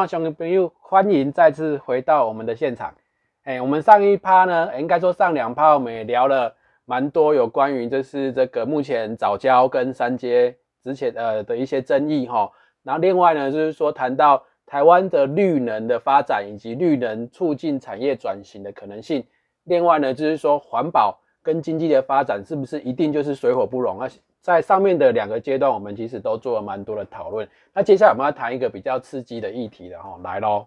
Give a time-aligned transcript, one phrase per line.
[0.00, 2.94] 众兄弟朋友，欢迎再次回到我们的现场。
[3.42, 6.56] 哎，我们上一趴呢，应该说上两趴，我们也聊了
[6.86, 12.50] 蛮多有关于就是这个目前早教跟三阶之前呃的一些争议哈。
[12.82, 19.22] 然后另外呢，就是说谈到台湾的绿能的发展以及绿能促进产业转型的可能性。
[19.64, 24.00] 另外呢，就是说环保跟经济的发展是不是一定就是水火不容？
[24.00, 24.08] 啊
[24.40, 27.46] 在上面的两个阶段，我们其实都做了蛮多的讨论。
[27.74, 30.66] 那接下来我们要谈一个比较刺激的议题了哈，来喽，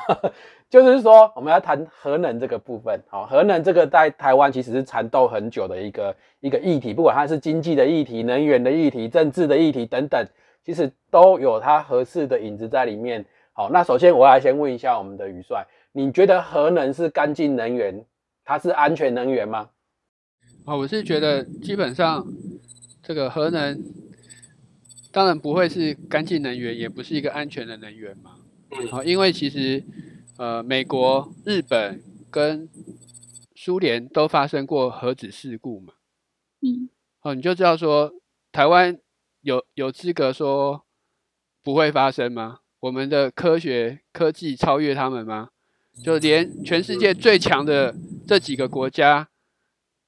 [0.70, 2.98] 就是说我们要谈核能这个部分。
[3.08, 10.26] 好，核能这个在台湾其实是缠斗很久的一个一个议题，不管它是经济的议题、能源的议题、政治的议题等等，
[10.64, 13.22] 其实都有它合适的影子在里面。
[13.52, 18.02] 好，那首先我来先问一下我们的宇帅，你觉得核能是干净能源？
[18.44, 19.68] 它是安全能源吗？
[20.64, 22.26] 啊，我是觉得基本上。
[23.02, 23.82] 这个核能
[25.10, 28.36] 当然不会是干净能源，也不是一个安全的能源嘛。
[28.90, 29.84] 好，因为其实
[30.38, 32.68] 呃，美国、日本跟
[33.54, 35.94] 苏联都发生过核子事故嘛。
[36.60, 36.88] 嗯。
[37.20, 38.14] 哦，你就知道说
[38.50, 38.98] 台湾
[39.42, 40.84] 有有资格说
[41.62, 42.60] 不会发生吗？
[42.80, 45.50] 我们的科学科技超越他们吗？
[46.02, 47.94] 就连全世界最强的
[48.26, 49.28] 这几个国家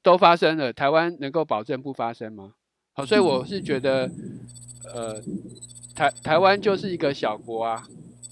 [0.02, 2.54] 都发生了，台湾能够保证不发生吗？
[2.96, 4.08] 好，所以我是觉得，
[4.94, 5.20] 呃，
[5.96, 7.82] 台台湾就是一个小国啊，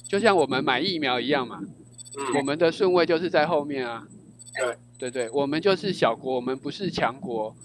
[0.06, 1.58] 就像我们买疫苗一样嘛，
[2.36, 4.06] 我们的顺位就是在后面啊。
[4.54, 7.56] 对对对，我们就是小国，我们不是强国，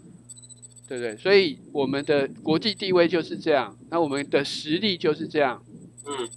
[0.88, 1.16] 对对？
[1.18, 5.62] 所以我们的国际地位就是这样，那我们的实力就是这样。
[6.08, 6.28] 嗯，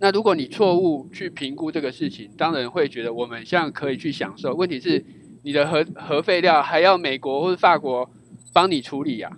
[0.00, 4.54] 那如果你错误去评估这个事情，当然会觉得我们像可以去享受。
[4.54, 5.04] 问题是，
[5.42, 8.08] 你的核核废料还要美国或者法国
[8.54, 9.36] 帮你处理呀？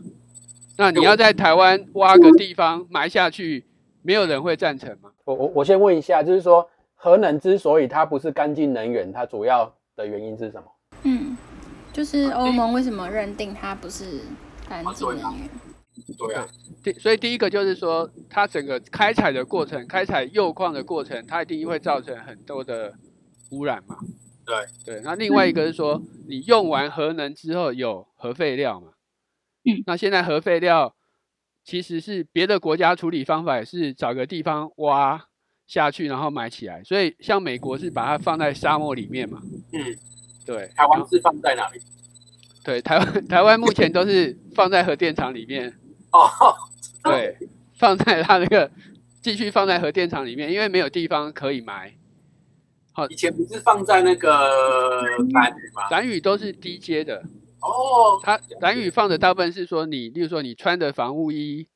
[0.81, 3.67] 那你要在台湾挖个地方埋下去，
[4.01, 5.11] 没有人会赞成吗？
[5.27, 10.65] 我我我先问一下，就是说核能之所以它不是干净能源，它主要的原因是什么？
[11.03, 11.37] 嗯，
[11.93, 14.23] 就是欧盟为什么认定它不是
[14.67, 15.51] 干净能源？
[16.17, 16.47] 对啊，
[16.83, 22.95] 第所以第一个就是说，它整个开采的过程、开采铀矿的过程，它一定会造成很多的
[23.51, 23.97] 污染嘛。
[24.47, 24.57] 对
[24.95, 28.93] 对，那另外一个是说，你用完核能之后有核废料嘛？
[29.65, 30.95] 嗯，那现在核废料
[31.65, 35.27] 其实是别的国家处理方法，也是找个地方挖
[35.67, 36.83] 下去，然后埋起来。
[36.83, 39.41] 所以像美国是把它放在沙漠里面嘛。
[39.73, 39.97] 嗯，
[40.47, 40.69] 对。
[40.75, 41.81] 台湾是放在哪里？
[42.65, 45.73] 对，台湾 台湾目前都是放在核电厂里面。
[46.13, 46.29] 哦，
[47.05, 47.37] 对，
[47.75, 48.71] 放在它那个
[49.23, 51.95] 继续放在核电厂里面，因为没有地方可以埋。
[52.93, 55.01] 好，以前不是放在那个
[55.33, 55.89] 蓝屿吗？
[55.91, 57.23] 蓝屿都是低阶的。
[57.63, 61.69] 哦，它蓝雨放的大部分是说你，例如说你穿的防护衣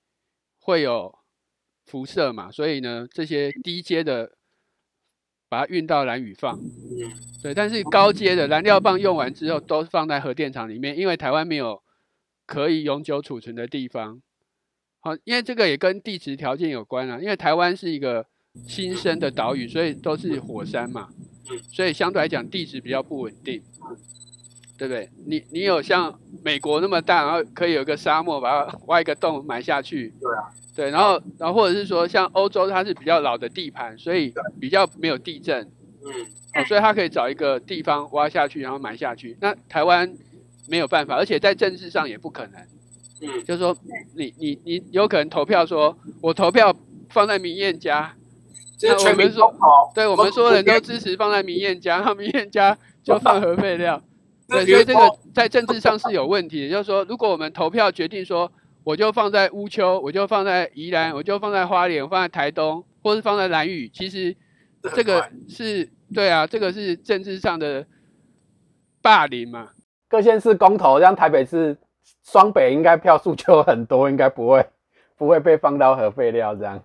[0.59, 1.19] 会有
[1.85, 4.33] 辐射嘛，所以呢，这些低阶的
[5.49, 7.13] 把它运到蓝雨放，嗯，
[7.43, 11.83] 对，但是高阶的燃料棒用完之后都放在核电厂里面，因为台湾没有
[12.47, 14.23] 可以永久储存的地方。
[15.01, 18.27] 好，因为这个也跟地质条件有关啊，因为台湾是一个
[18.67, 21.11] 新生的岛屿，所以都是火山嘛，
[21.51, 23.63] 嗯，所以相对来讲地质比较不稳定。
[24.77, 25.09] 对不对？
[25.27, 30.13] 你你有像美国那么大，然后可以有个沙漠，把它挖一个洞埋下去。
[30.21, 30.51] 对啊。
[30.77, 35.63] 对，然后然后或者是说，像欧洲它是比较老的地盘，所以比较没有地震。
[36.05, 36.11] 嗯。
[36.57, 39.37] 哦，所以它可以找一个地方挖下去，然后埋下去。
[39.41, 40.13] 那台湾
[40.69, 42.61] 没有办法，而且在政治上也不可能。
[43.21, 43.45] 嗯。
[43.45, 43.77] 就是说，
[44.17, 46.75] 你你你有可能投票说，我投票
[47.11, 48.13] 放在明艳家。
[48.83, 49.55] 那我们说，
[49.95, 54.03] 对我们所有人都支持放在明艳家，然后明艳家就放核废料。
[54.47, 56.69] 对，所以这个在政治上是有问题。
[56.69, 58.53] 就是说，如果我们投票决定说，
[58.85, 64.37] 我就放在乌丘，我就放在宜兰，我就放在花莲，放在台东，或是放在兰屿，其实
[64.95, 67.87] 这个是对啊，这个是政治上的
[69.01, 69.71] 霸凌嘛。
[70.09, 71.79] 各县市公投，像台北市
[72.23, 74.67] 双北应该票数就很多，应该不会
[75.17, 76.85] 不会被放到核废料这样。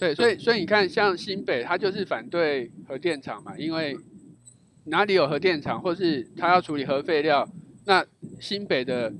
[0.00, 3.96] 对，所以所以你看，像新北，他就是反对核电厂嘛，因为。
[4.88, 7.46] 哪里有核电厂，或是他要处理核废料，
[7.84, 8.04] 那
[8.40, 9.12] 新北的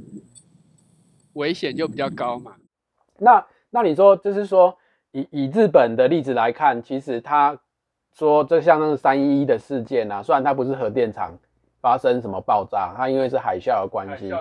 [1.34, 2.56] 危险就比较高嘛。
[3.18, 4.76] 那那你说，就是说，
[5.12, 7.58] 以以日本的例子来看，其实他
[8.14, 11.36] 说，这像那个三一一的事件啊，虽然它不是核电厂
[11.80, 14.32] 发生什么爆炸，它因为是海啸的关系，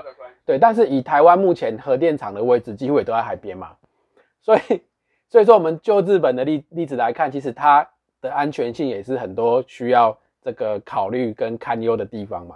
[0.45, 3.75] 对，但是以台湾目前核电厂的位置，几乎也都在海边嘛，
[4.41, 4.59] 所以
[5.27, 7.88] 所以说，我们就日本的例例子来看，其实它
[8.21, 10.18] 的安全性也是很多需要。
[10.47, 12.55] 这个考虑跟堪忧的地方嘛？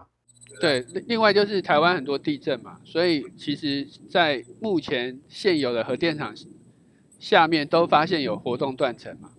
[0.62, 6.34] 对，另外就是台湾很多地震嘛，所以其实，在目前现有的核电厂
[7.20, 9.32] 下面都发现有活动断层嘛。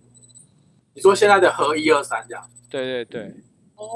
[0.93, 2.47] 你说现在的核一二三这样？
[2.69, 3.33] 对对对，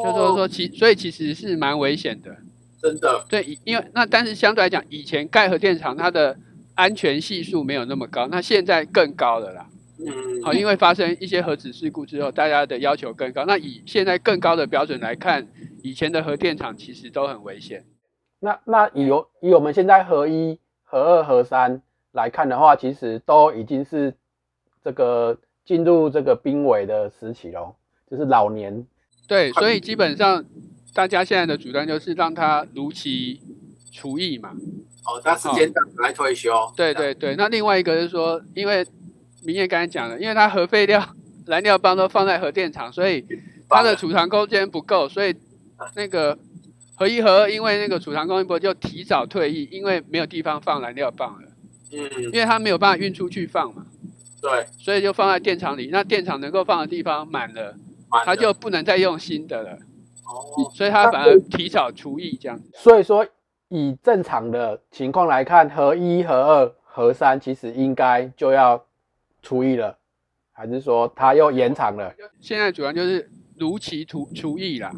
[0.04, 2.36] 就说说其所以其实是蛮危险的，
[2.82, 3.24] 真的。
[3.30, 6.36] 对，因为那但是相对来讲，以前盖核电厂它的
[6.74, 9.67] 安全系数没有那么高，那现在更高了啦。
[10.00, 13.46] 嗯，好，因为发生一些核子事故之后，大家的要求更高。
[13.46, 15.48] 那以现在更高的标准来看，
[15.82, 17.84] 以前的核电厂其实都很危险。
[18.40, 19.08] 那那以
[19.42, 24.14] 以我们现在核一、核二、核三来看的话，其实都已经是
[24.84, 25.36] 这个
[25.66, 27.74] 进入这个濒危的时期喽，
[28.08, 28.86] 就是老年。
[29.28, 30.46] 对，所以基本上
[30.94, 33.42] 大家现在的主张就是让它如期
[33.92, 34.52] 除役嘛。
[35.06, 36.52] 哦，他时间到来退休。
[36.76, 38.86] 对对对，那另外一个是说，因为。
[39.44, 41.04] 明业刚才讲了，因为它核废料、
[41.46, 43.26] 燃料棒都放在核电厂，所以
[43.70, 45.34] 它的储藏空间不够，所以
[45.96, 46.38] 那个
[46.96, 51.48] 核一、核二因为那个储藏空间不够，就提早退役，因为没有地方放燃料棒了。
[51.92, 53.86] 嗯，因为它没有办法运出去放嘛。
[54.42, 55.90] 对，所以就放在电厂里。
[55.92, 57.76] 那电厂能够放的地方满了，
[58.26, 59.72] 它就不能再用新的了。
[59.72, 62.60] 哦，所以它反而提早除役这样。
[62.74, 63.26] 所以说，
[63.70, 68.84] 以正常的情况来看，核一、核二、核三其实应该就要。
[69.48, 69.98] 除役了，
[70.52, 72.14] 还是说他又延长了？
[72.42, 74.92] 现在主要就是如期除除役啦。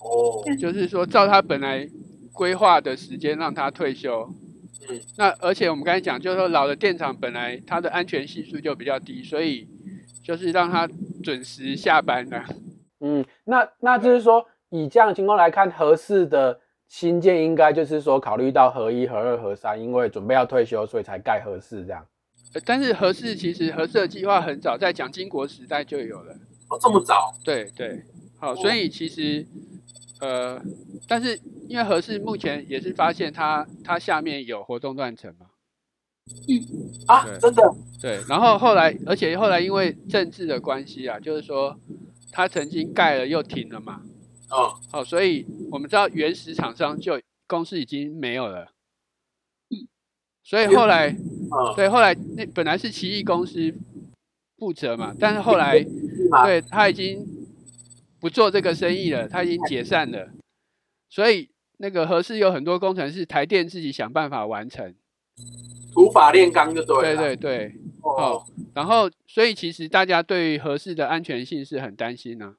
[0.00, 1.88] 哦，就是说照他本来
[2.32, 4.28] 规划的时间让他退休。
[4.88, 9.68] 嗯，那而且我们刚才讲，就是说老的电厂本来它的安全系数就比较低，所以
[10.24, 10.88] 就是让他
[11.22, 12.44] 准时下班了。
[12.98, 16.58] 嗯，那那就是说以这样的情况来看，合适的
[16.88, 22.04] 新建应该就是说考虑到合一、合二、合三，因为准备要退休，所以才盖合适这样。
[22.64, 26.32] 但是合适其实合适的计划很早，在蒋经国时代就有了。
[26.68, 27.32] 哦，这么早？
[27.44, 28.02] 对对，
[28.38, 29.46] 好，所以其实
[30.20, 30.60] 呃，
[31.06, 31.38] 但是
[31.68, 35.46] 因为合适目前也是发现它它下面有活动断层嘛。
[36.48, 37.62] 嗯啊，真的？
[38.00, 41.76] 对，然后后来，而且后来因为政治的关系啊，就是说
[42.30, 44.00] 它曾经盖了又停了嘛。
[44.50, 48.72] 哦，好，所以我们知道原始厂商就公司已经没有了。
[50.50, 51.14] 所以后来，
[51.76, 53.72] 对，后来那本来是奇异公司
[54.58, 55.80] 负责嘛，但是后来，
[56.44, 57.24] 对他已经
[58.18, 60.28] 不做这个生意了，他已经解散了。
[61.08, 64.92] 所以那个合适有很多工程是台电自己想办法完成，
[65.94, 67.14] 土法炼钢就对。
[67.14, 68.42] 对对对，哦，
[68.74, 72.56] 然后所以其实大家对合适的安全性是很担心呢。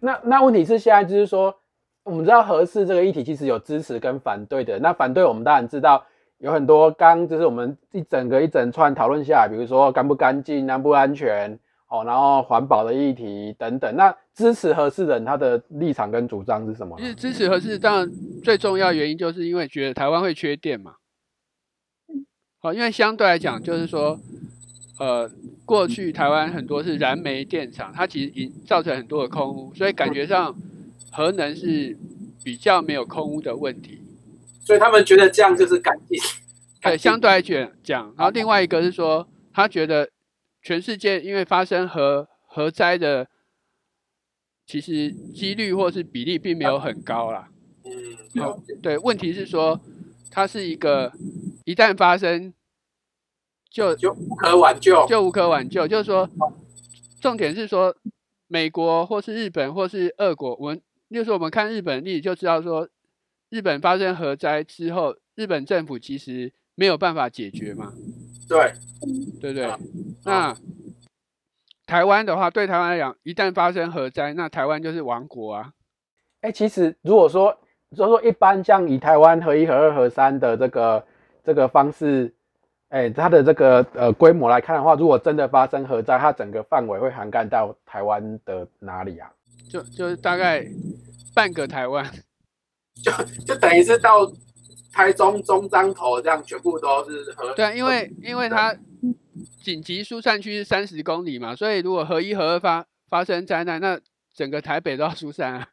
[0.00, 1.60] 那那问题是现在就是说，
[2.02, 6.04] 我们知道合适这个议题其实有支持跟反对的，那反对我们当然知道。
[6.40, 11.58] 有很多刚就是我们一整个一整串讨论下来，比如说干不干净、安不安全，
[11.88, 13.94] 哦，然后环保的议题等等。
[13.94, 16.96] 那支持合适人他的立场跟主张是什么？
[16.98, 18.10] 其实支持合适，当然
[18.42, 20.94] 最重要原因就是因为觉得台湾会缺电嘛。
[22.62, 24.18] 好，因为相对来讲，就是说，
[24.98, 25.30] 呃，
[25.66, 30.54] 过去台湾很多是燃煤电厂，它其实已造成很多的空污，所以感觉上
[31.12, 31.96] 核能是
[32.42, 33.99] 比较没有空污的问题。
[34.70, 36.16] 所以他们觉得这样就是干净，
[36.80, 40.08] 对，相对来讲，然后另外一个是说，他觉得
[40.62, 43.26] 全世界因为发生核核灾的，
[44.64, 47.48] 其实几率或是比例并没有很高啦。
[47.84, 49.80] 嗯，好，对，问题是说，
[50.30, 51.12] 它是一个
[51.64, 52.54] 一旦发生
[53.68, 55.88] 就就无可挽救，就无可挽救。
[55.88, 56.30] 就是说，
[57.20, 57.92] 重点是说，
[58.46, 62.88] 美国或是日本或是俄国，我们就是我们看日本例子就知道说。
[63.50, 67.92] 日本发生核灾之后，日本政府其实没有办法解决嘛？
[68.48, 68.72] 对，
[69.40, 69.68] 对不对？
[70.24, 70.56] 那
[71.86, 75.72] 台湾的话，对台湾来讲，一旦发生核灾，那台湾就是亡国啊！
[76.40, 77.58] 哎，其实如果说，
[77.90, 81.04] 如果说一般像以台湾核一、核二、核三的这个
[81.44, 82.32] 这个方式，
[82.90, 89.32] 哎，它的这个呃规模来看的话，如果真的发生核灾，它整个范围会涵盖到台湾的哪里啊？
[89.68, 90.64] 就就是大概
[91.34, 92.08] 半个台湾。
[93.02, 93.12] 就
[93.44, 94.30] 就等于是到
[94.92, 97.54] 台中中彰头这样，全部都是核。
[97.54, 98.76] 对，因为因为它
[99.62, 103.98] 紧急疏散区是三十公里嘛，所以如果合一、合二发发生灾难，那
[104.34, 105.68] 整个台北都要疏散啊。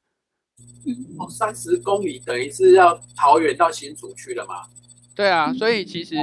[1.19, 4.55] 哦，三十公里等于是要桃园到新竹去了嘛？
[5.15, 6.15] 对啊，所以其实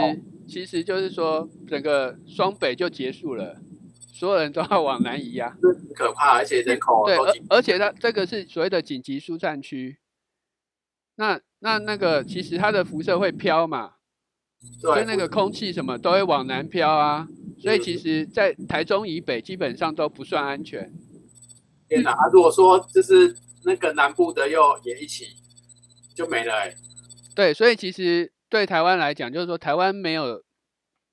[0.49, 3.57] 其实就是说，整个双北就结束了，
[4.13, 5.57] 所有人都要往南移啊。
[5.61, 9.99] 很可怕，而且人口对，而而且它这个是所谓的紧急疏散区。
[11.17, 13.95] 那那那个其实它的辐射会飘嘛，
[14.81, 17.29] 所以那个空气什么都会往南飘啊，
[17.59, 20.93] 所以其实，在台中以北基本上都不算安全。
[21.89, 22.17] 天哪！
[22.33, 25.27] 如果说就是那个南部的又也一起
[26.15, 26.75] 就没了哎。
[27.35, 30.43] 对，所以其实对台湾来讲，就是说台湾没有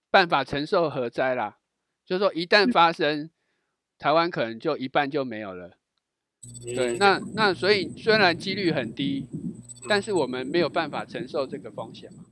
[0.09, 1.57] 办法承受核灾啦，
[2.05, 3.29] 就是说一旦发生，
[3.97, 5.77] 台湾可能就一半就没有了。
[6.63, 9.27] 对，嗯那那所以虽然几率很低，
[9.87, 12.23] 但是我们没有办法承受这个风险嘛。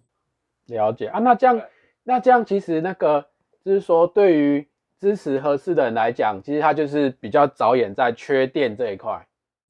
[0.67, 1.61] 了解啊，那这样，
[2.03, 3.27] 那这样其实那个
[3.65, 4.67] 就是说，对于
[4.99, 9.25] 支持合适的人来讲，其实他就是比较着眼在缺电这一块。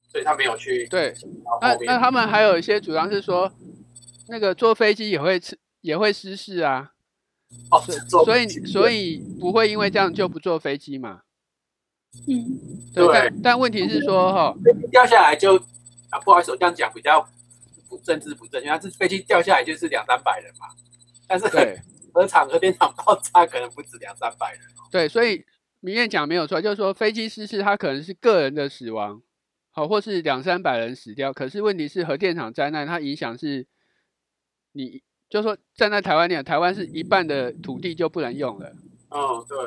[0.08, 1.14] 所以他没有去对。
[1.60, 3.50] 那那他们还有一些主张是说，
[4.28, 6.92] 那个坐飞机也会吃也会失事啊，
[7.70, 7.80] 哦，
[8.24, 11.22] 所以所以以不会因为这样就不坐飞机嘛。
[12.26, 12.58] 嗯，
[12.92, 14.54] 对，但但问题是说哈，
[14.90, 15.54] 掉下来就
[16.10, 17.24] 啊，不好意思，我这样讲比较
[17.90, 18.68] 不政治不正确。
[18.68, 20.68] 它是飞机掉下来就是两三百人嘛，
[21.28, 21.78] 但是对
[22.14, 24.60] 核厂核电厂爆炸可能不止两三百人。
[24.62, 25.44] 哦对，所以
[25.80, 29.20] 明艳讲没有错，就是说飞机失事它可能是个人的死亡，
[29.70, 31.32] 好，或是两三百人死掉。
[31.32, 33.66] 可是问题是核电厂灾难，它影响是，
[34.72, 38.72] 你就说站在台湾念，台湾是一半的土地就不能用了，
[39.10, 39.58] 哦，对，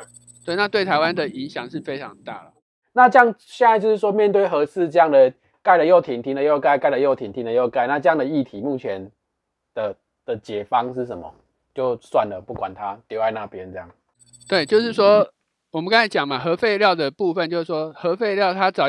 [0.44, 2.52] 对，那对台湾的影响是非常大了。
[2.92, 5.32] 那这样现在就是说，面对合适这样的
[5.64, 9.10] 盖了又停，停了又盖，盖了又停，停了又盖，那这样的议题目前
[9.74, 11.34] 的的解方是什么？
[11.74, 13.90] 就算了，不管它，丢在那边这样。
[14.46, 15.32] 对，就是说
[15.70, 18.84] 我们刚才讲嘛，核废料的部分，就是说核废料它找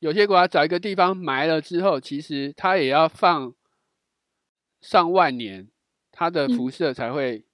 [0.00, 3.54] 有些国家找一个地方埋了之后，其实它也要放
[4.80, 5.68] 上万年，
[6.10, 7.44] 它的辐射才会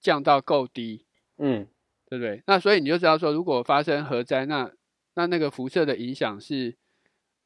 [0.00, 1.06] 降到够低。
[1.38, 1.66] 嗯，
[2.08, 2.42] 对不对？
[2.46, 4.70] 那所以你就知道说，如果发生核灾，那
[5.14, 6.76] 那那个辐射的影响是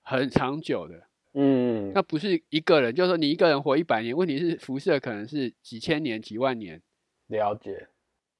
[0.03, 1.09] 很长久的。
[1.35, 6.83] 嗯，那不是一个人，就是说你一个人活一百年，问题是辐射可能是几千年、几万年。
[7.29, 7.89] 了解。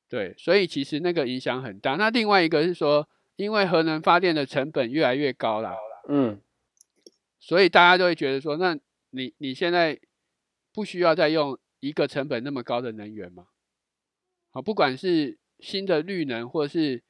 [0.09, 1.95] 对，所以其实那个影响很大。
[1.95, 5.75] 那另外一个是说，因为核能发电的成本越来越高了，
[6.07, 6.39] 嗯，
[7.41, 8.79] 所以大家都会觉得说，那
[9.09, 9.99] 你你现在
[10.71, 13.47] 不需要再用一个成本那么高的能源嘛？
[14.51, 17.03] 好，不管是新的绿能或是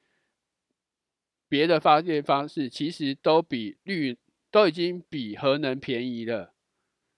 [1.49, 4.16] 别的发电方式，其实都比绿
[4.52, 6.52] 都已经比核能便宜了，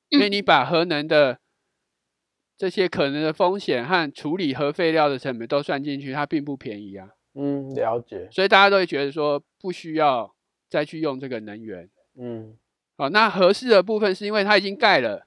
[0.09, 1.41] 因为你把核能的
[2.57, 7.11] 这些可能的风险和处理核废料的成本都算进去，它并不便宜啊。
[7.35, 8.29] 嗯，了解。
[8.31, 10.37] 所以大家都会觉得说，不需要
[10.71, 11.91] 再去用这个能源。
[12.17, 12.57] 嗯，
[12.97, 15.27] 好，那合适的部分是因为它已经盖了，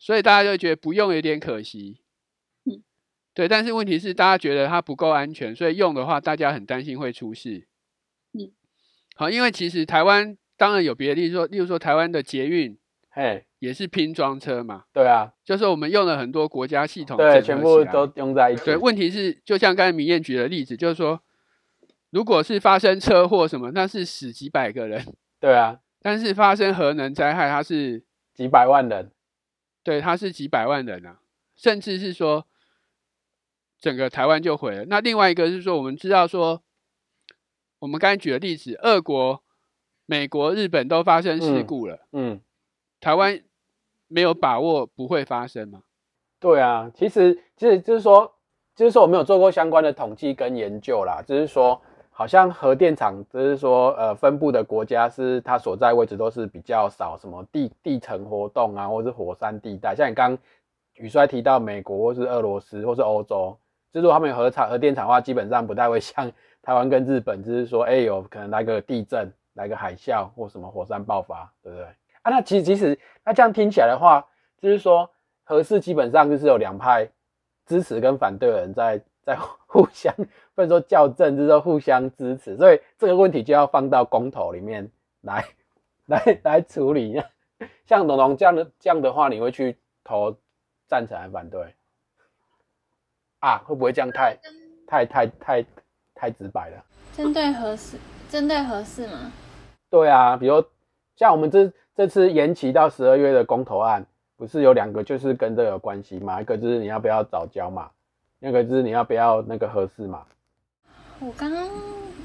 [0.00, 2.00] 所以大家就会觉得不用有点可惜。
[2.64, 2.82] 嗯，
[3.32, 7.68] 对，但是问题是大家觉得它不够安全，所以用的话，大家很担心会出事。
[8.32, 8.50] 嗯，
[9.14, 12.78] 好，因为其实台湾当然有别的例如说，例如说台湾的捷运
[13.10, 18.64] 嘿，也是拼装车嘛，对啊，就是我们用了很多国家系统对，全部都用在一起。
[18.64, 21.22] 对，问题是就像刚才明燕举的例子，就是说，
[22.10, 25.02] 如果是发生车祸什么，那是死几百个人，
[25.40, 29.10] 对啊，但是发生核能灾害，它是几百万人。
[29.82, 31.20] 对，它是几百万人啊，
[31.54, 32.44] 甚至是说
[33.80, 34.84] 整个台湾就毁了。
[34.86, 36.62] 那另外一个是说，我们知道说，
[37.78, 39.42] 我们刚才举的例子，俄国、
[40.06, 42.40] 美国、日本都发生事嗯故了，嗯，
[43.00, 43.40] 台湾
[44.08, 45.82] 没有把握不会发生吗？
[46.38, 48.32] 对啊，其实其实就是说，
[48.74, 60.38] 就是说我没有做过相关的统计跟研究啦，就是说，好像核电厂，就是说，呃，分布的国家是它所在位置都是比较少，什么地地层活动啊，或是火山地带，像你刚
[60.94, 63.58] 宇帅提到美国或是俄罗斯或是欧洲，
[63.90, 66.30] 就是说他们有核厂核电厂的话，基本上不太会 像
[66.62, 71.84] 台湾跟日本，就是说，哎、有可能来个地震，来个海啸或什么火山爆发，对不对？
[72.22, 74.26] 啊，那其实其实那这样听起来的话，
[74.60, 75.10] 就是说
[75.44, 77.08] 合适基本上就是有两派
[77.66, 79.36] 支持跟反对的人在在
[79.66, 80.14] 互相
[80.54, 84.90] 不能说校正，就是说互相支持，所以这个问题就要放到公投里面
[85.22, 85.44] 来
[86.06, 87.22] 来来处理。
[87.86, 90.36] 像龙龙这样的这样的话，你会去投
[90.86, 91.74] 赞成还是反对？
[93.38, 94.36] 啊，会不会这样太
[94.86, 95.64] 太太太
[96.14, 96.84] 太直白了？
[97.14, 97.96] 针对合适，
[98.28, 99.32] 针对合适吗？
[99.96, 100.62] 对啊，比如
[101.16, 104.04] 像我们这这次延期到十二月的公投案，
[104.36, 106.38] 不是有两个就是跟这个有关系嘛？
[106.38, 107.88] 一个就是你要不要早交嘛，
[108.38, 110.22] 那个就是你要不要那个合适嘛？
[111.18, 111.66] 我刚刚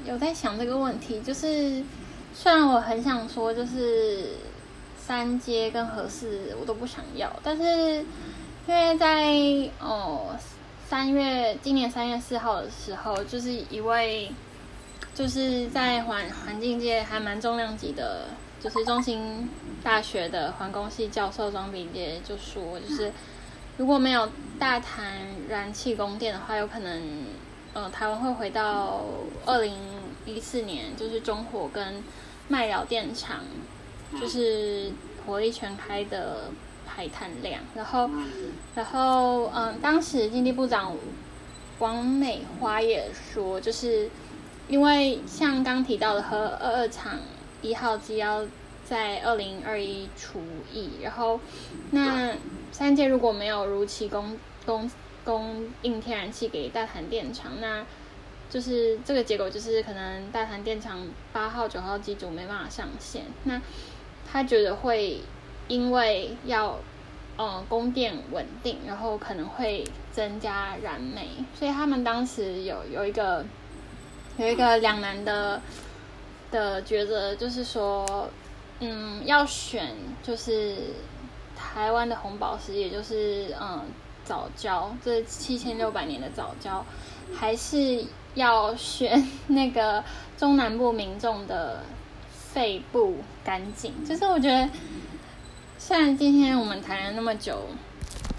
[0.04, 1.82] 有在想这个问题，就是
[2.34, 4.34] 虽然我很想说，就是
[4.98, 7.62] 三阶跟合适我都不想要，但是
[8.66, 9.34] 因为在
[9.80, 10.36] 哦
[10.84, 14.30] 三月今年三月四号的时候，就是一位
[15.14, 18.26] 就是在环环境界还蛮重量级的，
[18.60, 19.48] 就是中兴
[19.82, 23.12] 大学的环工系教授庄炳杰就说，就是
[23.76, 24.28] 如果没有
[24.58, 27.24] 大谈燃气供电的话，有可能
[27.74, 29.02] 呃台湾会回到
[29.44, 29.76] 二零
[30.24, 32.02] 一四年，就是中火跟
[32.48, 33.40] 麦寮电厂
[34.20, 34.90] 就是
[35.26, 36.50] 火力全开的
[36.86, 38.10] 排碳量，然后
[38.74, 40.94] 然后嗯，当时经济部长
[41.78, 44.08] 王美花也说，就是
[44.68, 47.18] 因为像刚提到的和二二厂
[47.60, 48.46] 一号机要
[48.84, 50.40] 在二零二一除
[50.72, 51.38] 役，然后
[51.90, 52.34] 那
[52.70, 54.90] 三界如果没有如期供供
[55.24, 57.84] 供应天然气给大潭电厂，那
[58.48, 63.60] 就是这个结果就是可能大潭电厂八号九号机组没办法上线，那
[64.30, 65.20] 他觉得会
[65.68, 66.78] 因为要
[67.36, 71.28] 呃供电稳定，然后可能会增加燃煤，
[71.58, 73.44] 所以他们当时有有一个。
[74.38, 75.60] 有一个两难的
[76.50, 78.28] 的抉择，就是说，
[78.80, 80.76] 嗯，要选就是
[81.56, 83.84] 台湾的红宝石，也就是嗯
[84.24, 86.84] 早教，这七千六百年的早教，
[87.34, 90.02] 还是要选那个
[90.38, 91.84] 中南部民众的
[92.30, 93.92] 肺部干净？
[94.04, 94.68] 就是我觉得，
[95.78, 97.66] 虽然今天我们谈了那么久，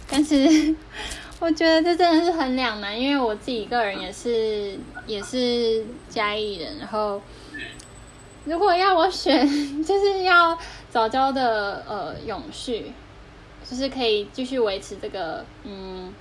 [0.09, 0.75] 但是。
[1.39, 7.21] 我觉得这真的是很两难，因为我自己个人也是也是嘉义人，然后
[8.45, 9.45] 如果要我选，
[9.83, 10.57] 就是要
[10.89, 12.91] 早教的呃永续，
[13.69, 16.13] 就是可以继续维持这个嗯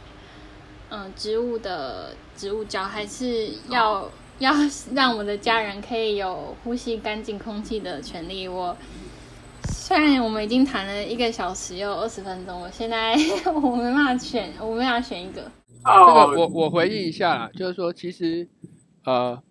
[0.90, 4.52] 嗯植物的植物胶，还是要要
[4.94, 8.76] 让我的家人可以有呼吸干净空气的权利，我。
[9.74, 13.14] 虽然我们已经谈了一个小时又二十分钟我，现在
[13.46, 15.42] 我没办法选，我没办法选一个。
[15.84, 18.46] 这个我我回忆一下啦，就是说，其实
[19.04, 19.42] 呃，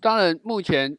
[0.00, 0.96] 当然目前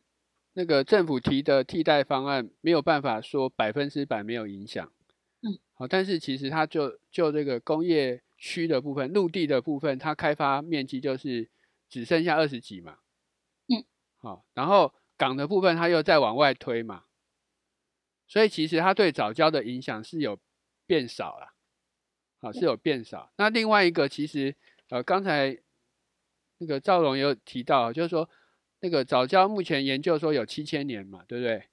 [0.54, 4.92] 那个政府提的替代方案没有办法说百分之百没有影响。
[5.42, 5.58] 嗯。
[5.74, 11.50] 好，但是其实它就就这个工业区的部分、陆地的部分，它开发面积就是
[11.88, 12.98] 只剩下二十几嘛。
[13.68, 13.86] 嗯。
[14.18, 17.04] 好，然后港的部分，它又再往外推嘛。
[18.28, 20.38] 所以其实它对早教的影响是有
[20.86, 21.54] 变少了，
[22.42, 23.32] 好是有变少。
[23.38, 24.56] 那另外一个其实
[24.90, 25.58] 呃刚才
[26.60, 28.30] 那个赵龙也有提到，就是说
[28.82, 31.64] 那个早教目前研究说有七千年嘛，对不对？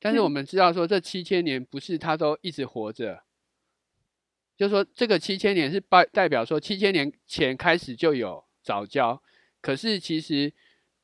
[0.00, 3.22] 但是我们知道说这七千年不是他都一直活着，
[4.56, 9.22] 就是说这个七千年是代代表说七千年前开始就有早教，
[9.60, 10.52] 可是其实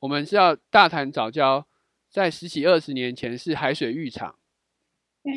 [0.01, 1.67] 我们知道大潭早教
[2.11, 4.35] 在十几二十年前是海水浴场。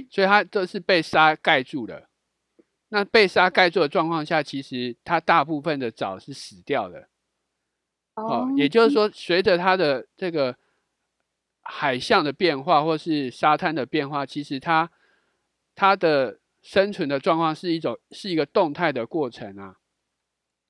[0.09, 2.09] 所以它都是被沙盖住了。
[2.89, 7.09] 那被沙盖住的状况下，其实它大部分的藻是死掉的。
[8.21, 10.55] 哦，也就是说，随着它的这个
[11.61, 14.89] 海象的变化，或是沙滩的变化，其实它
[15.75, 19.77] 它的生存的状况是一种是一个动态的过程啊。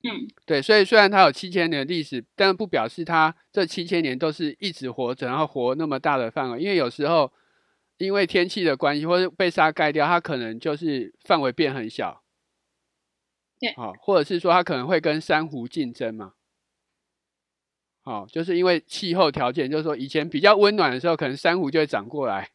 [0.04, 0.62] 嗯，对。
[0.62, 6.60] 所以虽然它有七千年的历史，但不表示它这七千年都是一直活着，然后活那么大的范围。
[6.60, 7.32] 因为有时候。
[7.98, 12.24] 因为天气的关系，或者被沙盖掉，它可能就是范围变很小。
[13.60, 16.34] 对，好，或者是说它可能会跟珊瑚竞争嘛。
[18.12, 22.50] 好，就是因为气候条件，就是说以前比较温暖的时候，可能珊瑚就会长过来，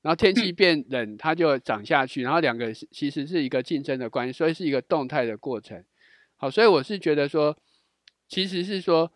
[0.00, 5.84] 然后天气变冷，它就长下去，然后两个其实是一个竞争的关系，所以是一个动态的过程。
[6.36, 7.56] 好，所以我是觉得说，
[8.26, 9.12] 其实是说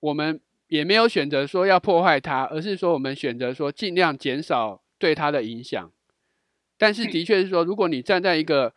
[0.00, 4.82] 我们也没有选择说要破坏它，而是说我们选择说尽量减少。
[5.00, 5.90] 对它的影响，
[6.76, 8.74] 但是的确是说，如果你站在一个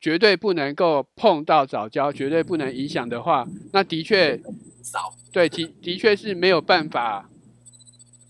[0.00, 4.36] 绝对不能够碰到早教、绝对不能影响的话，那的确
[4.82, 5.12] 少。
[5.32, 7.28] 对，的的确是没有办法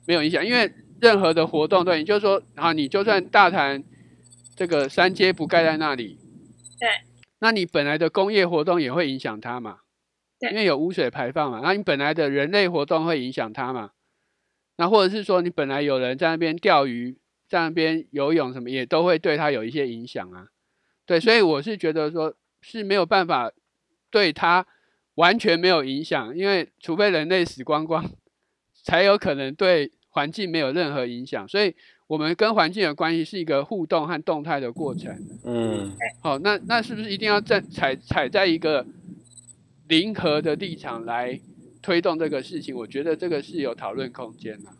[0.06, 3.82] 没有影响，因为任何的活动，对，也就是说，啊，你就算大潭
[4.56, 6.18] 这个三阶不盖在那里，
[6.78, 6.88] 对，
[7.38, 9.78] 那你本来的工业活动也会影响它嘛？
[10.38, 13.90] 对，因为有污水排放嘛，那你本来的人类活动会影响它嘛？
[14.76, 17.18] 那或者是说，你本来有人在那边钓鱼。
[17.50, 20.46] 在那边游泳什么也都会对它有一些影响啊，
[21.04, 23.50] 对，所以我是觉得说是没有办法
[24.08, 24.64] 对他
[25.16, 28.10] 完全没有影响，因为除非人类死光光，
[28.84, 31.46] 才有可能对环境没有任何影响。
[31.48, 31.74] 所以
[32.06, 35.14] 我们跟环境的关系是一个互动和动态的过程。
[35.44, 35.92] 嗯，
[36.22, 38.86] 好，那那是不是一定要在踩踩在一个
[39.88, 41.38] 零和的立场来
[41.82, 42.74] 推动这个事情？
[42.74, 44.70] 我觉得这个是有讨论空间的。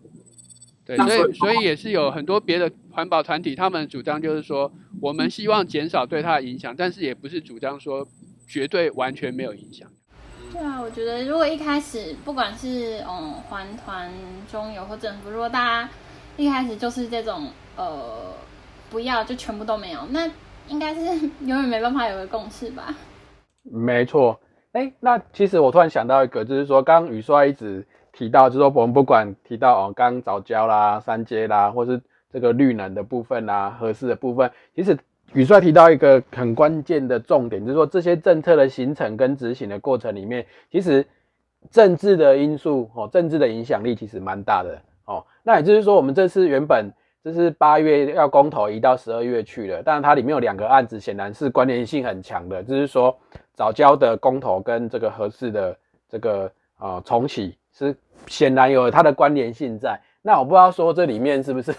[0.85, 8.09] 对，所以所以也是有很多别的环保团体，他们主张就是说，我们希望减少对它的影响，但是也不是主张说
[8.49, 9.89] 绝对完全没有影响。
[10.53, 14.11] 对啊，我觉得如果一开始不管是嗯环团
[14.51, 15.89] 中游或政府，如果大家
[16.37, 18.33] 一开始就是这种呃
[18.91, 20.29] 不要就全部都没有，那
[20.69, 21.01] 应该是
[21.47, 22.95] 永远没办法有个共识吧。
[23.63, 24.41] 没错，
[24.73, 27.87] 哎，那其实我突然想到一个，就是说刚刚雨刷一直。
[28.13, 34.99] 提到就是说，我们不管提到哦，刚早教啦、三阶啦，或是这个绿能的部分啦、合适的部分，其实
[35.33, 41.07] 宇帅提到一个很关键的重点，就是说这些政策的形成跟执行的过程里面，其实
[41.71, 45.25] 政治的因素哦，政治的影响力其实蛮大的哦。
[45.43, 46.91] 那也就是说，我们这次原本
[47.23, 53.17] 就是八月要公投移到十二月去了，但是它里面有两个案子，显然是关联性很强的，就是说
[53.55, 55.77] 早交的公投跟这个合适的
[56.09, 57.95] 这个呃重启是
[58.27, 60.01] 显然有它的关联性在。
[60.23, 61.73] 那我不知道说这里面是不是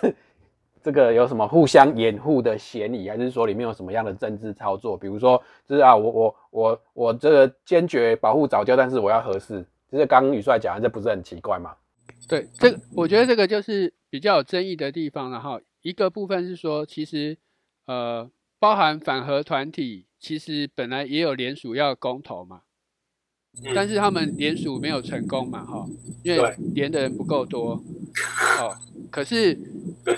[0.83, 4.97] 这个有什么互相掩护的嫌疑，还是说里面有什么样的政治操作？
[4.97, 11.75] 比如说，就是啊，我我我我这个坚决保护早教，但是我要合适，就是刚刚宇帅讲的，这不是很奇怪吗？
[12.27, 15.59] 对，这个我觉得这个就是比较有争议的地方了哈。
[15.81, 17.37] 一个部分是说，其实
[17.87, 22.61] 呃，包含反核团体，其实本来也有联署要公投嘛，
[23.73, 25.87] 但是他们联署没有成功嘛，哈，
[26.23, 27.71] 因为连的人不够多，
[28.59, 28.77] 哦，
[29.11, 29.59] 可是。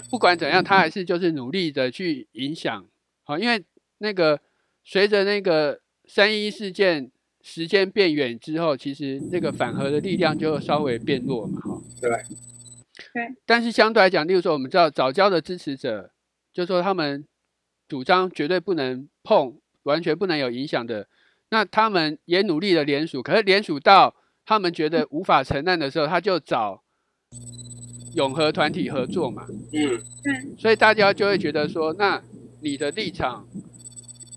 [0.09, 2.85] 不管怎样，他还是就是努力的去影响，
[3.23, 3.61] 好，因为
[3.97, 4.39] 那个
[4.85, 11.81] 随着那个三一事件时间变远之后，其实那个反核的力量就稍微变弱嘛，哈。
[11.99, 12.09] 对。
[13.13, 13.35] 对。
[13.45, 16.11] 但是相对来讲，例如说我们知道早教的支持者，
[16.53, 17.27] 就说他们
[17.89, 21.09] 主张绝对不能碰，完全不能有影响的，
[21.49, 26.83] 那他们也努力的联署，可是联署到他们觉得无法承担的时候，他就找。
[28.13, 32.21] 永和团体合作嘛，嗯，对，所以大家就会觉得说，那
[32.61, 33.47] 你的立场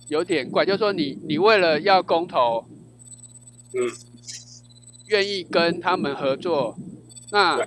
[0.09, 2.65] 有点怪，就是说你你为了要公投，
[3.75, 3.81] 嗯，
[5.09, 6.77] 愿意跟他们合作，
[7.31, 7.59] 那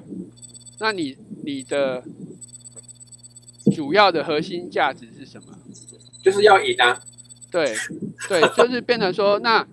[0.80, 2.04] 那你你的
[3.76, 5.58] 主要的核心价值是什么？
[6.24, 7.02] 就是要赢啊，
[7.52, 7.74] 对
[8.28, 9.68] 对，就是变成说那。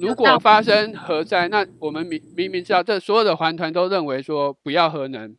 [0.00, 5.36] 如果发生核灾，那我们明明明知道，这所有的环团都认为说不要核能，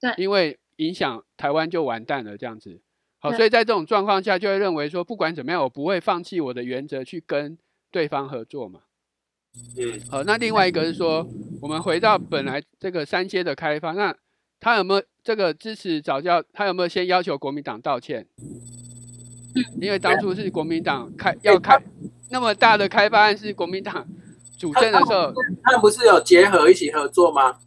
[0.00, 2.80] 对，因为影响台湾就完蛋了这样子。
[3.18, 7.58] 好，所以在这种状况下，就会认为说，不管怎么样，我不会放弃我的原则去跟
[7.90, 8.80] 对方合作嘛。
[9.78, 11.26] 嗯，好，那另外一个是说，
[11.62, 14.14] 我们回到本来这个三阶的开发，那
[14.60, 16.44] 他有没有这个支持早教？
[16.52, 18.26] 他有没有先要求国民党道歉？
[19.80, 21.80] 因为当初是国民党开要开。
[22.28, 24.04] 那么大的开发案是国民党
[24.58, 27.58] 主政的时候，他们不是有结合一起合作吗？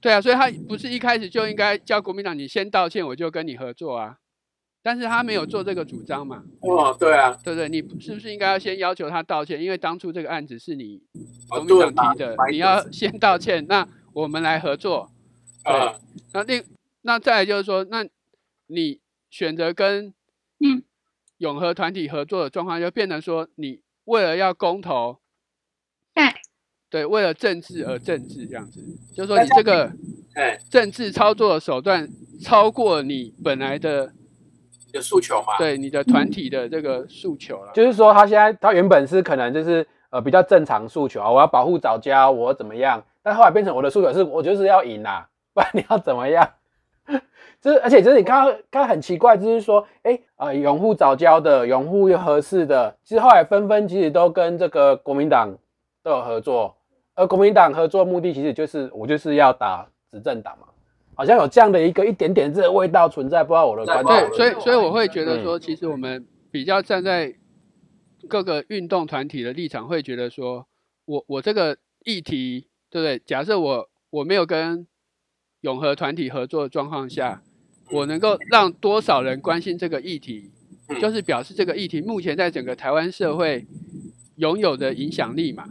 [0.00, 4.18] 对啊，所以他不是一开始就应该叫国民党你先道歉，我就跟你合作啊。
[4.82, 6.44] 但是他没有做这个主张嘛？
[6.60, 7.68] 哦，对啊，对不对？
[7.68, 9.60] 你是不是应该要先要求他道歉？
[9.60, 11.00] 因为当初这个案子是你
[11.48, 15.10] 国民党提的，你要先道歉，那我们来合作。
[15.64, 15.94] 对，
[16.34, 16.62] 那另
[17.02, 18.06] 那再来就是说，那
[18.66, 19.00] 你
[19.30, 20.14] 选择跟嗯。
[21.38, 25.18] 永和团体合作的状况，就变成说，你为了要公投，
[26.14, 26.24] 对，
[26.90, 28.80] 对，为了政治而政治这样子，
[29.14, 29.92] 就是说你这个，
[30.70, 32.08] 政治操作的手段
[32.42, 34.12] 超过你本来的
[34.92, 35.56] 的诉求嘛？
[35.58, 37.72] 对，你的团体的这个诉求了。
[37.74, 43.04] 就是说，他现在他原本是可能就是呃比较正常诉求啊，我要保护早教，我怎么样？
[43.22, 46.48] 但后来变成我的诉求是我就是要赢啊，不然你要怎么样？
[47.60, 55.58] 就是，而且就是你刚刚刚很奇怪，就是说，哎，呃，拥护早教的，拥护又合适的，其实后来纷纷其实都跟这个国民党
[56.04, 56.76] 都有合作，
[57.16, 60.68] 而国民党合作目的其实就是我就是要打执政党嘛，
[61.16, 64.30] 好像有这样的一个一点点这个味道存在，不知道我的观点。
[64.30, 67.34] 对，所以所以我会觉得说，其实我们比较站在
[68.28, 70.68] 各个运动团体的立场，会觉得说
[71.06, 73.18] 我我这个议题，对不对？
[73.18, 74.86] 假设我我没有跟
[75.62, 77.42] 永和团体合作的状况下。
[77.90, 80.50] 我能够让多少人关心这个议题，
[81.00, 83.66] 就是表示这个议题目前在整个台湾社会
[84.36, 85.64] 拥有的影响力嘛？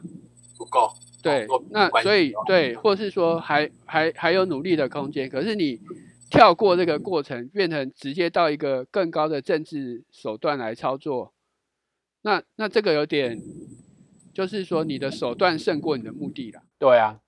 [0.57, 0.91] 不够。
[1.21, 5.27] 对，那所以对，或是说还还还有努力的空间。
[5.27, 5.81] 可是你
[6.29, 11.33] 跳过这个过程，变成直接到一个更高的政治手段来操作，
[12.21, 13.41] 那那这个有点，
[14.33, 16.61] 就是说你的手段胜过你的目的了。
[16.79, 17.19] 对啊。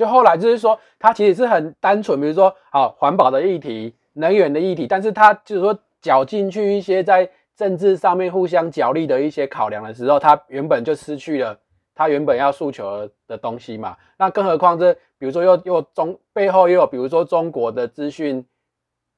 [0.00, 11.54] 就后来就是说，它其实是很单纯，比如说，好环保的议题、能源的议题，但是它就是说搅进去一些在政治上面互相角力的一些考量的时候，它原本就失去了
[11.94, 13.94] 它原本要诉求的东西嘛。
[14.16, 18.42] 那更何况这，比如说又又中背后又有比如说中国的资讯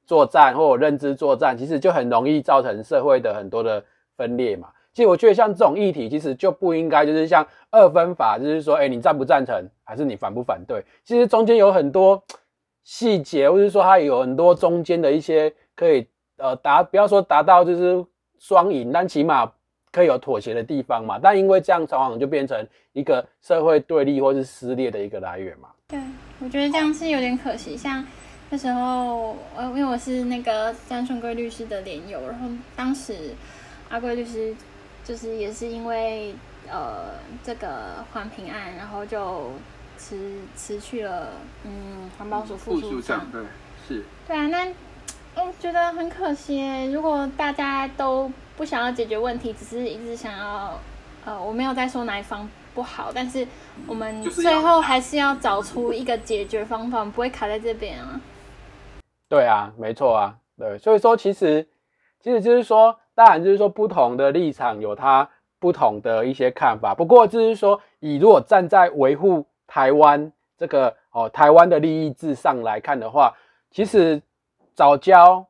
[0.04, 3.84] 作战或者认知作战，其实就很容易造成社会的很多的
[4.16, 4.70] 分裂嘛。
[4.92, 10.84] 其实我觉得像这种议题，其实就不应该就是像二分法，就是说，哎，你赞不赞成，还是你反不反对？
[11.02, 12.22] 其实中间有很多
[12.84, 18.04] 细节，或者说它有很多中间的一些可以呃达，不要说达到就是
[18.38, 19.50] 双赢，但起码
[19.90, 21.18] 可以有妥协的地方嘛。
[21.18, 25.70] 但因为这样，往往就变成一个社会对立或是撕裂的一个来源嘛。
[25.88, 25.98] 对，
[26.38, 27.74] 我觉得这样是有点可惜。
[27.78, 28.04] 像
[28.50, 33.30] 那时候，呃，因为我是那个张春贵律师的连友，然后当时
[33.88, 34.54] 阿贵律师。
[35.04, 36.34] 就是也是因为
[36.68, 37.10] 呃
[37.42, 39.50] 这个环评案，然后就
[39.96, 41.28] 辞辞去了
[41.64, 43.30] 嗯环保署副署长。
[43.30, 43.42] 对，
[43.86, 44.04] 是。
[44.26, 44.66] 对啊，那
[45.42, 46.90] 我觉得很可惜。
[46.92, 50.78] 如果大家都不想要解决问题，只是一直想要
[51.24, 53.46] 呃，我没有在说哪一方不好，但是
[53.86, 58.20] 我们最后还是要找出一个解决方法，不会卡在这边啊。
[59.28, 61.66] 对啊，没错啊，对，所以说其实
[62.20, 66.94] 其实就是说，当然就是说不同的立场有它不同的一些看法。
[66.94, 73.32] 不过就是说，以如果站在维护台湾这个哦台湾的利益至上来看的话，
[73.70, 74.20] 其实
[74.74, 75.46] 早教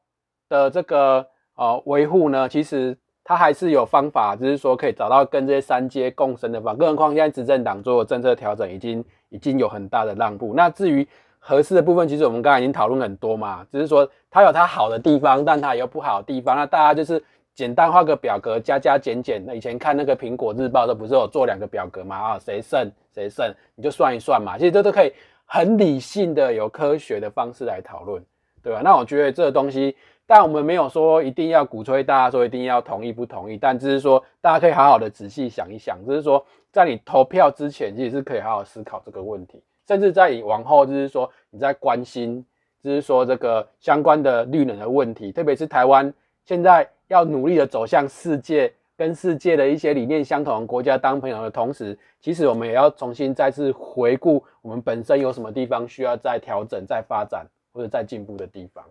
[0.49, 6.79] 的这个呃维护呢，其实它还是有方法，就是说可以找到跟这些三阶共生的方法。
[6.79, 10.53] 更何况现在执政党做政策调整，已经已经有很大的让步。
[10.55, 11.07] 那至于
[11.39, 16.55] 合适的部分，其实我们刚才已经讨论很多嘛，只是说它有它好的地方，但它也有不好的地方。
[16.57, 17.23] 那大家就是
[17.55, 19.43] 简单画个表格，加加减减。
[19.45, 22.17] 那以前看那个苹果日报都不是有做两个表格嘛？
[22.17, 24.57] 啊，谁胜谁胜，你就算一算嘛。
[24.57, 25.13] 其实这都可以
[25.45, 28.23] 很理性的、有科学的方式来讨论，
[28.63, 28.81] 对吧？
[28.83, 29.95] 那我觉得这个东西，
[30.27, 39.63] 但我们没有说一定要鼓吹大家说一定要同意不同意，但只是说大家可以好好的仔细想一想，就是说在你投票之前，其实是可以好好思考这个问题。
[39.87, 42.43] 甚至在你往后，就是说你在关心，
[42.83, 46.11] 就是说这个相关的绿能的问题，特别是台湾
[46.45, 58.85] 现在要努力的走向世界，跟世界的一些理念相同的国家当朋友的同时，其实我们也要重新再次回顾我们本身有什么地方需要再调整、再发展或者再进步的地方。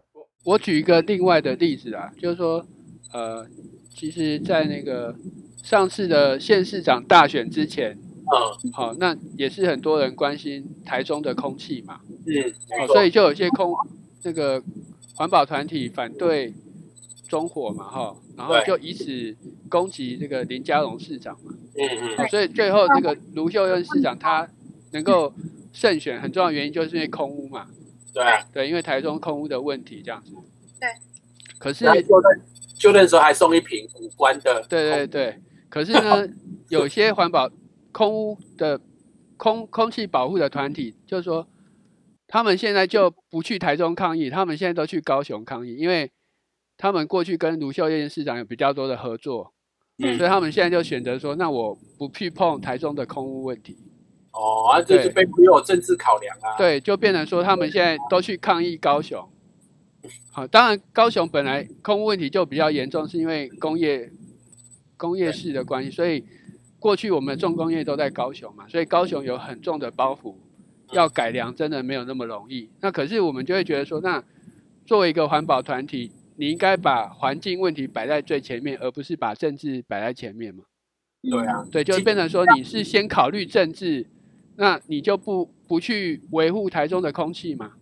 [0.43, 2.65] 我举一个另外的例子啊，就是说，
[3.13, 3.45] 呃，
[3.89, 5.15] 其实，在那个
[5.63, 7.97] 上次的县市长大选之前。
[8.33, 13.73] 嗯，好，那也是很多人关心台中的空气嘛，嗯，好，所以就有些空
[14.23, 14.61] 那个
[15.15, 16.53] 环保团体反对
[17.31, 19.33] 中火嘛，哈，然后就以此
[19.69, 24.45] 攻击这个林佳龙市长嘛，嗯嗯，所以最后这个卢秀燕市长他
[24.91, 25.33] 能够
[25.71, 27.67] 胜选，很重要原因就是因为空屋嘛，
[28.13, 30.33] 对，对，因为台中空屋的问题这样子，
[30.77, 30.89] 对，
[31.57, 32.21] 可是就
[32.77, 36.27] 就那时候还送一瓶五官的，对对对，可是呢，
[36.69, 37.49] 有些环保。
[37.93, 38.79] 空屋的
[39.35, 41.45] 空空气保护的团体，就是说，
[42.25, 46.09] 他们现在就不去台中抗议，他们现在都去高雄抗议，因为
[46.81, 49.53] 他们过去跟卢秀燕市长有比较多的合作，
[49.99, 53.77] 所以他们现在就选择说，那我不去碰台中的空屋问题。
[54.31, 56.57] 哦，啊这是被没有政治考量啊。
[56.57, 59.29] 对，就变成说他们现在都去抗议高雄。
[60.31, 64.11] 好，当然高雄本来空屋问题就比较严重，是因为工业
[64.97, 66.25] 工业市的关系，所以。
[66.81, 70.33] 过去我们重工业都在高雄嘛，所以高雄有很重的包袱，
[70.93, 72.71] 要改良真的没有那么容易。
[72.79, 74.23] 那可是我们就会觉得说，那
[74.83, 76.11] 作为一个环保团体，
[76.41, 80.63] 你应该把环境问题摆在最前面，而不是把政治摆在前面嘛？
[81.21, 84.07] 对啊，对，就变成说你是先考虑政治，
[84.55, 87.73] 那你就不不去维护台中的空气嘛？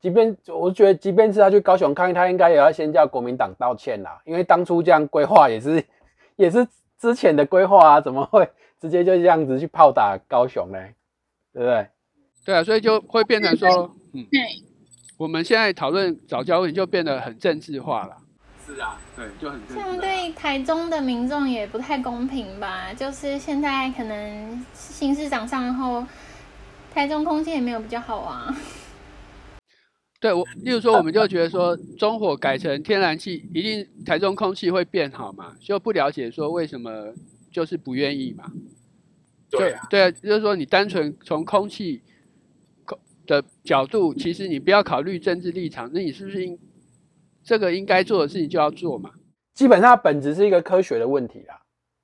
[0.00, 5.84] 即便我觉得，即便是他去高雄抗议，他应该也要先叫国民党道歉啦，因为当初这样规划也是
[6.36, 6.66] 也是。
[7.00, 8.48] 之前的规划啊，怎么会
[8.80, 10.78] 直接就这样子去炮打高雄呢？
[11.52, 11.86] 对不对？
[12.44, 14.26] 对啊，所以就会变成说，嗯，
[15.18, 18.16] 我们现在讨论早教问题就变得很政治化了。
[18.64, 19.60] 是啊，对，就很。
[19.68, 22.94] 这样对台中的民众也不太公平吧？
[22.94, 26.06] 就是现在可能新市长上后，
[26.94, 28.56] 台中空气也没有比较好啊。
[30.20, 35.52] 对我，例如说，我们就觉得说，中火改成天然气，一定台中空气会变好嘛？
[35.60, 37.12] 就不了解说为什么
[37.50, 38.44] 就是不愿意嘛？
[39.50, 42.04] 对啊，对啊，就是说你单纯从空气空
[43.28, 46.58] 的角度，其实你不要考虑政治立场，那你是不是应
[47.44, 49.10] 这个应该做的事情就要做嘛？
[49.54, 51.60] 基本上本质是一个科学的问题啦，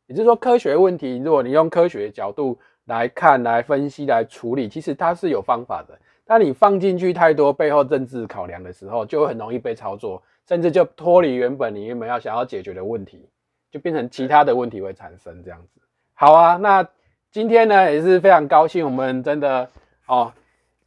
[0.06, 5.98] 也就是说科学问题，如果你用科学角度来看、来分析、来处理，其实它是有方法的。
[6.26, 13.28] 当你放进去太多背后政治考量的时候，就很容易被操作，甚至就脱离原本你原本要想要解决的问题，
[13.70, 15.80] 就变成其他的问题会产生这样子。
[16.14, 16.86] 好啊，那
[17.30, 19.68] 今天呢也是非常高兴，我们真的
[20.06, 20.32] 哦，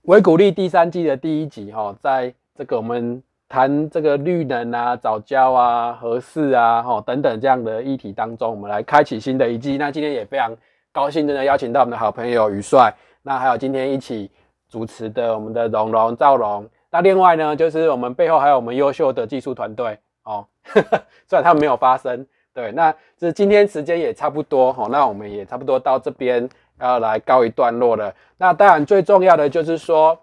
[0.07, 9.77] 维鼓励第三季的第一集哈，在这个我们谈这个绿能啊、早教啊、合适啊、哈等等这样的议题当中，我们来开启新的一季。
[9.77, 10.55] 那今天也非常
[10.93, 12.89] 高兴，真的邀请到我们的好朋友宇帅，
[13.21, 14.31] 那还有今天一起。
[14.69, 20.45] 主持的我们的荣荣赵荣，那另外呢，就是我们背后还有我们优秀的技术团队哦，
[21.25, 28.13] 虽然他们没有发声，对，那这今天时间也差不多哈，那我们也差不多到这边要来告一段落了。
[28.37, 30.17] 那当然最重要的就是说，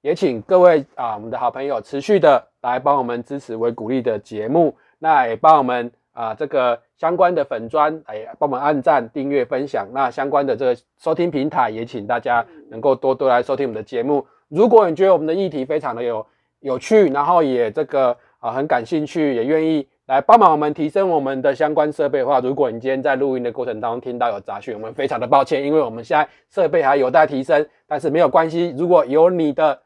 [0.00, 9.86] 也请各位啊，我们的好朋友持续的来帮我们支持为鼓励的节目，那也帮我们啊这个相关的粉砖，哎，帮我们按赞、订阅、分享。
[9.92, 14.26] 那相关的这个收听平台，也请大家能够多多来收听我们的节目。
[14.48, 16.26] 如果你觉得我们的议题非常的有
[16.60, 29.80] 有趣，然后也这个啊很感兴趣，也愿意来帮忙我们提升我们的相关设备的话，如果你今天在录音的过程当中听到有杂讯，我们非常的抱歉，因为我们现在设备还有待提升，但是没有关系，如果有你的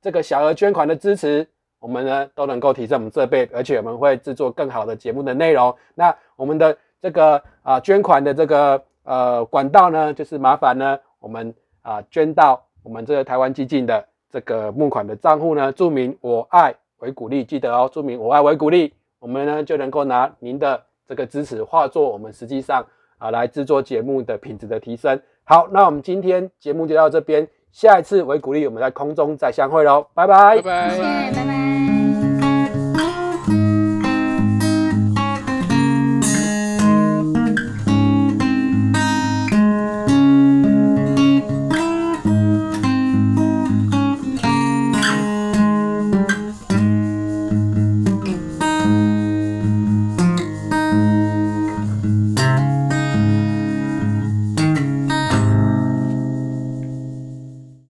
[0.00, 1.46] 这个小额捐款的支持，
[1.78, 5.76] 我们呢都能够提升我们设备，而且我们会制作更好的节目的内容。
[5.94, 12.64] 那我们的这个啊捐款的这个呃管道呢，就是麻烦呢我们啊捐到。
[12.82, 22.84] 我们这个台湾基金的这个募款的账户呢，注明“我爱为鼓励”，记得哦，注明“我爱为鼓励”，我们呢就能够拿您的这个支持化作我们实际上
[23.18, 25.20] 啊来制作节目的品质的提升。
[25.44, 31.02] 好，那我们今天节目就到这边，下一次为鼓励，我们在空中再相会喽，拜拜，拜拜，谢谢，
[31.32, 31.65] 拜拜。